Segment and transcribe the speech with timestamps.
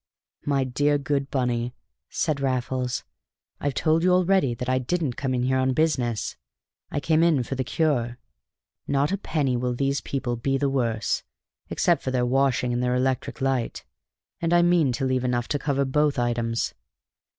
[0.47, 1.75] "My dear, good Bunny,"
[2.09, 3.03] said Raffles,
[3.59, 6.37] "I've told you already that I didn't come in here on business.
[6.89, 8.17] I came in for the Cure.
[8.87, 11.21] Not a penny will these people be the worse,
[11.69, 13.85] except for their washing and their electric light,
[14.41, 16.73] and I mean to leave enough to cover both items."